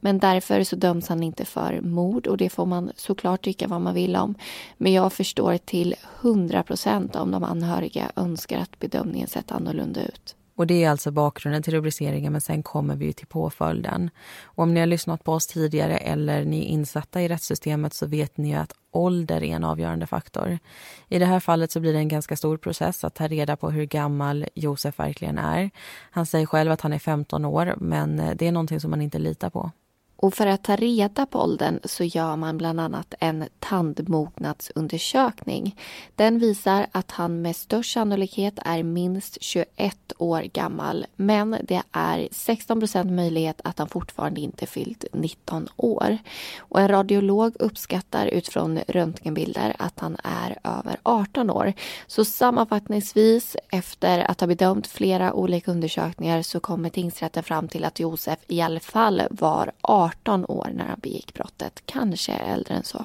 [0.00, 3.80] Men därför så döms han inte för mord och det får man såklart tycka vad
[3.80, 4.34] man vill om.
[4.76, 10.36] Men jag förstår till hundra procent om de anhöriga önskar att bedömningen sett annorlunda ut.
[10.56, 14.10] Och Det är alltså bakgrunden till rubriceringen, men sen kommer vi till påföljden.
[14.42, 18.06] Och om ni har lyssnat på oss tidigare eller ni är insatta i rättssystemet så
[18.06, 20.58] vet ni att ålder är en avgörande faktor.
[21.08, 23.70] I det här fallet så blir det en ganska stor process att ta reda på
[23.70, 25.70] hur gammal Josef verkligen är.
[26.10, 29.02] Han säger själv att han är 15 år, men eh, det är någonting som man
[29.02, 29.70] inte litar på.
[30.16, 35.76] Och för att ta reda på åldern så gör man bland annat en tandmognadsundersökning.
[36.14, 41.06] Den visar att han med störst sannolikhet är minst 21 år gammal.
[41.16, 46.18] Men det är 16% möjlighet att han fortfarande inte fyllt 19 år.
[46.58, 51.72] Och en radiolog uppskattar utifrån röntgenbilder att han är över 18 år.
[52.06, 58.00] Så sammanfattningsvis, efter att ha bedömt flera olika undersökningar så kommer tingsrätten fram till att
[58.00, 62.84] Josef i alla fall var 18 18 år när han begick brottet, kanske äldre än
[62.84, 63.04] så.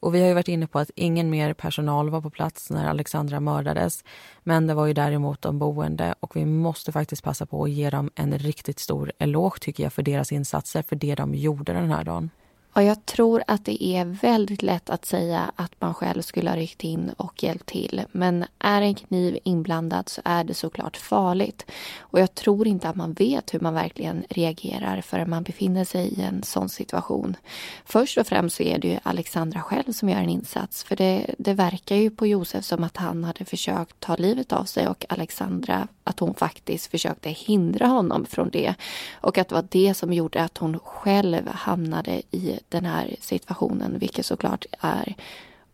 [0.00, 2.88] Och vi har ju varit inne på att ingen mer personal var på plats när
[2.88, 4.04] Alexandra mördades.
[4.42, 7.90] Men det var ju däremot de boende och vi måste faktiskt passa på att ge
[7.90, 11.90] dem en riktigt stor eloge tycker jag för deras insatser, för det de gjorde den
[11.90, 12.30] här dagen.
[12.72, 16.56] Och jag tror att det är väldigt lätt att säga att man själv skulle ha
[16.56, 18.02] ryckt in och hjälpt till.
[18.12, 21.66] Men är en kniv inblandad så är det såklart farligt.
[21.98, 26.08] Och jag tror inte att man vet hur man verkligen reagerar förrän man befinner sig
[26.08, 27.36] i en sån situation.
[27.84, 30.84] Först och främst så är det ju Alexandra själv som gör en insats.
[30.84, 34.64] För det, det verkar ju på Josef som att han hade försökt ta livet av
[34.64, 38.74] sig och Alexandra att hon faktiskt försökte hindra honom från det.
[39.12, 43.98] Och att det var det som gjorde att hon själv hamnade i den här situationen,
[43.98, 45.14] vilket såklart är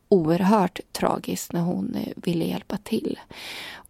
[0.08, 3.18] oerhört tragiskt när hon eh, ville hjälpa till.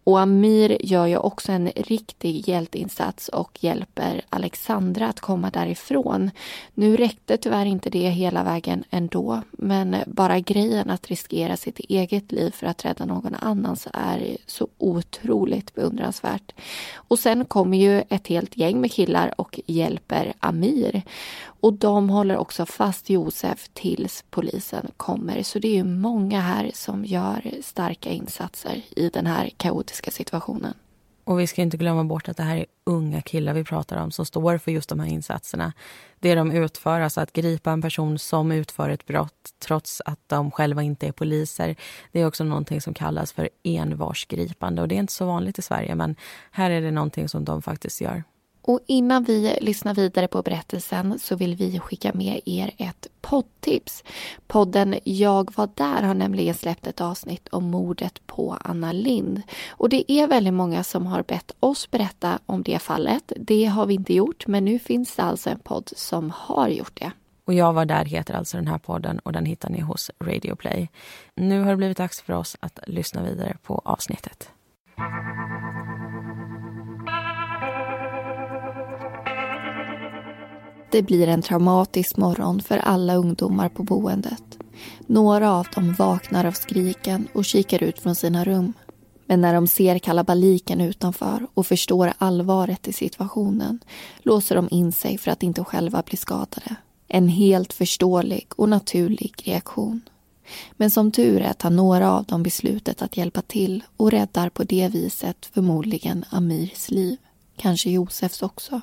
[0.07, 6.31] Och Amir gör ju också en riktig hjälteinsats och hjälper Alexandra att komma därifrån.
[6.73, 12.31] Nu räckte tyvärr inte det hela vägen ändå, men bara grejen att riskera sitt eget
[12.31, 16.51] liv för att rädda någon annans är så otroligt beundransvärt.
[16.95, 21.01] Och sen kommer ju ett helt gäng med killar och hjälper Amir.
[21.59, 25.43] Och de håller också fast Josef tills polisen kommer.
[25.43, 30.73] Så det är ju många här som gör starka insatser i den här kaotiska situationen.
[31.27, 34.11] Och vi ska inte glömma bort att det här är unga killar vi pratar om
[34.11, 35.73] som står för just de här insatserna.
[36.19, 40.51] Det de utför, alltså att gripa en person som utför ett brott trots att de
[40.51, 41.75] själva inte är poliser,
[42.11, 44.81] det är också någonting som kallas för envarsgripande.
[44.81, 46.15] Och det är inte så vanligt i Sverige, men
[46.51, 48.23] här är det någonting som de faktiskt gör.
[48.67, 54.03] Och innan vi lyssnar vidare på berättelsen så vill vi skicka med er ett poddtips.
[54.47, 59.41] Podden Jag var där har nämligen släppt ett avsnitt om mordet på Anna Lind.
[59.69, 63.31] Och det är väldigt många som har bett oss berätta om det fallet.
[63.37, 66.99] Det har vi inte gjort, men nu finns det alltså en podd som har gjort
[66.99, 67.11] det.
[67.45, 70.55] Och Jag var där heter alltså den här podden och den hittar ni hos Radio
[70.55, 70.89] Play.
[71.35, 74.49] Nu har det blivit dags för oss att lyssna vidare på avsnittet.
[80.91, 84.57] Det blir en traumatisk morgon för alla ungdomar på boendet.
[84.99, 88.73] Några av dem vaknar av skriken och kikar ut från sina rum.
[89.25, 93.79] Men när de ser kalabaliken utanför och förstår allvaret i situationen
[94.19, 96.75] låser de in sig för att inte själva bli skadade.
[97.07, 100.01] En helt förståelig och naturlig reaktion.
[100.71, 104.63] Men som tur är tar några av dem beslutet att hjälpa till och räddar på
[104.63, 107.17] det viset förmodligen Amirs liv.
[107.57, 108.81] Kanske Josefs också.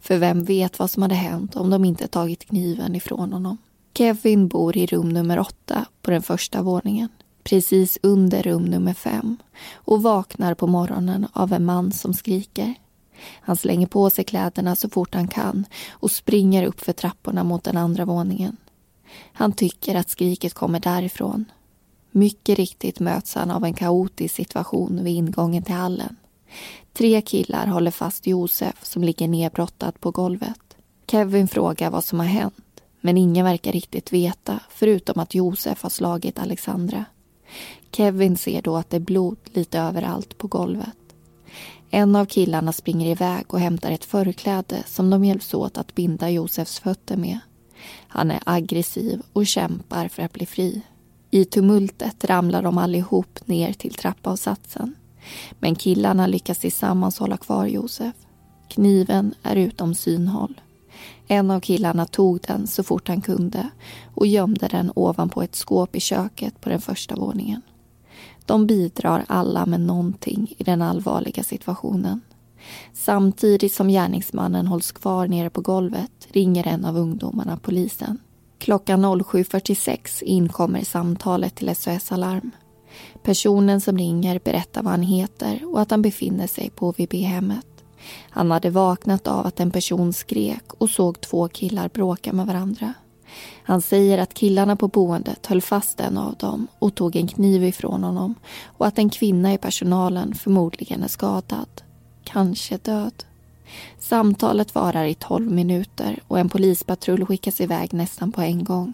[0.00, 3.58] För vem vet vad som hade hänt om de inte tagit kniven ifrån honom.
[3.94, 7.08] Kevin bor i rum nummer åtta på den första våningen.
[7.42, 9.36] Precis under rum nummer fem
[9.74, 12.74] och vaknar på morgonen av en man som skriker.
[13.40, 17.64] Han slänger på sig kläderna så fort han kan och springer upp för trapporna mot
[17.64, 18.56] den andra våningen.
[19.32, 21.44] Han tycker att skriket kommer därifrån.
[22.10, 26.16] Mycket riktigt möts han av en kaotisk situation vid ingången till hallen.
[26.92, 30.76] Tre killar håller fast Josef som ligger nedbrottad på golvet.
[31.10, 35.90] Kevin frågar vad som har hänt, men ingen verkar riktigt veta förutom att Josef har
[35.90, 37.04] slagit Alexandra.
[37.92, 40.96] Kevin ser då att det är blod lite överallt på golvet.
[41.90, 46.30] En av killarna springer iväg och hämtar ett förkläde som de hjälps åt att binda
[46.30, 47.38] Josefs fötter med.
[48.08, 50.82] Han är aggressiv och kämpar för att bli fri.
[51.30, 54.94] I tumultet ramlar de allihop ner till trappavsatsen.
[55.58, 58.14] Men killarna lyckas tillsammans hålla kvar Josef.
[58.68, 60.60] Kniven är utom synhåll.
[61.26, 63.68] En av killarna tog den så fort han kunde
[64.14, 67.62] och gömde den ovanpå ett skåp i köket på den första våningen.
[68.46, 72.20] De bidrar alla med någonting i den allvarliga situationen.
[72.92, 78.18] Samtidigt som gärningsmannen hålls kvar nere på golvet ringer en av ungdomarna polisen.
[78.58, 82.50] Klockan 07.46 inkommer samtalet till SOS Alarm.
[83.22, 87.66] Personen som ringer berättar vad han heter och att han befinner sig på VB-hemmet.
[88.30, 92.94] Han hade vaknat av att en person skrek och såg två killar bråka med varandra.
[93.62, 97.64] Han säger att killarna på boendet höll fast en av dem och tog en kniv
[97.64, 98.34] ifrån honom
[98.66, 101.82] och att en kvinna i personalen förmodligen är skadad.
[102.24, 103.24] Kanske död.
[103.98, 108.92] Samtalet varar i 12 minuter och en polispatrull skickas iväg nästan på en gång.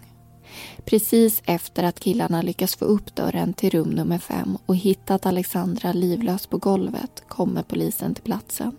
[0.85, 5.93] Precis efter att killarna lyckas få upp dörren till rum nummer fem och hittat Alexandra
[5.93, 8.77] livlös på golvet kommer polisen till platsen.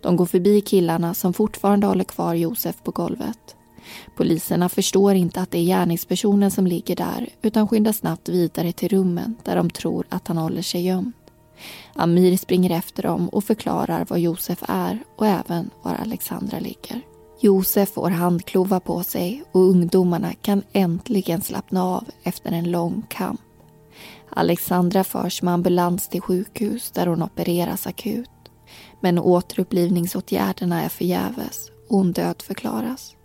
[0.00, 3.56] De går förbi killarna som fortfarande håller kvar Josef på golvet.
[4.16, 8.88] Poliserna förstår inte att det är gärningspersonen som ligger där utan skyndar snabbt vidare till
[8.88, 11.12] rummen där de tror att han håller sig gömd.
[11.94, 17.02] Amir springer efter dem och förklarar var Josef är och även var Alexandra ligger.
[17.40, 23.40] Josef får handklovar på sig och ungdomarna kan äntligen slappna av efter en lång kamp.
[24.30, 28.30] Alexandra förs med ambulans till sjukhus där hon opereras akut.
[29.00, 33.16] Men återupplivningsåtgärderna är förgäves och hon dödförklaras.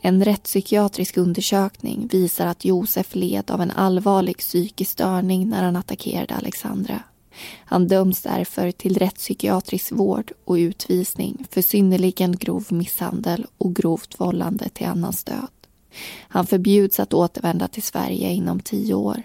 [0.00, 6.34] En rättspsykiatrisk undersökning visar att Josef led av en allvarlig psykisk störning när han attackerade
[6.34, 7.02] Alexandra.
[7.64, 14.68] Han döms därför till rättspsykiatrisk vård och utvisning för synnerligen grov misshandel och grovt vållande
[14.68, 15.48] till annans död.
[16.28, 19.22] Han förbjuds att återvända till Sverige inom tio år.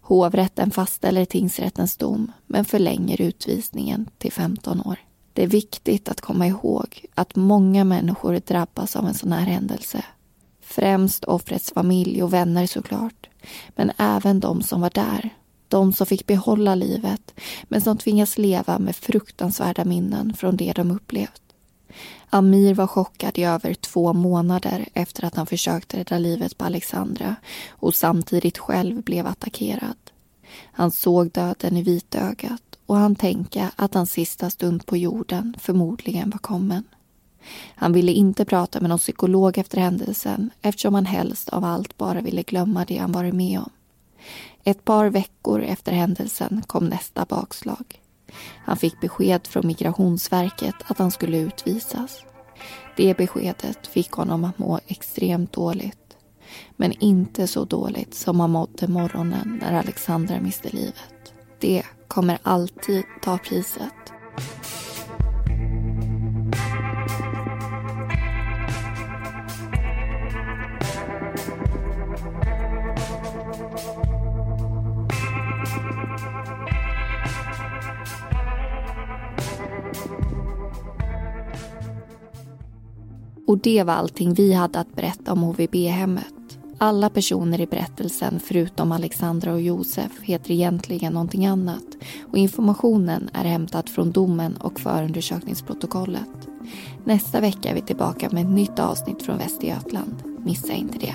[0.00, 4.98] Hovrätten fastställer tingsrättens dom men förlänger utvisningen till 15 år.
[5.32, 10.04] Det är viktigt att komma ihåg att många människor drabbas av en sån här händelse.
[10.60, 13.28] Främst offrets familj och vänner såklart,
[13.68, 15.30] men även de som var där
[15.68, 20.90] de som fick behålla livet men som tvingas leva med fruktansvärda minnen från det de
[20.90, 21.42] upplevt.
[22.30, 27.36] Amir var chockad i över två månader efter att han försökt rädda livet på Alexandra
[27.70, 29.96] och samtidigt själv blev attackerad.
[30.72, 36.30] Han såg döden i vitögat och han tänka att hans sista stund på jorden förmodligen
[36.30, 36.84] var kommen.
[37.74, 42.20] Han ville inte prata med någon psykolog efter händelsen eftersom han helst av allt bara
[42.20, 43.70] ville glömma det han varit med om.
[44.66, 48.00] Ett par veckor efter händelsen kom nästa bakslag.
[48.64, 52.24] Han fick besked från Migrationsverket att han skulle utvisas.
[52.96, 56.16] Det beskedet fick honom att må extremt dåligt.
[56.76, 61.32] Men inte så dåligt som han mådde morgonen när Alexandra miste livet.
[61.60, 64.15] Det kommer alltid ta priset.
[83.46, 86.58] Och det var allting vi hade att berätta om HVB-hemmet.
[86.78, 91.84] Alla personer i berättelsen förutom Alexandra och Josef heter egentligen någonting annat
[92.30, 96.48] och informationen är hämtad från domen och förundersökningsprotokollet.
[97.04, 100.14] Nästa vecka är vi tillbaka med ett nytt avsnitt från Västergötland.
[100.44, 101.14] Missa inte det.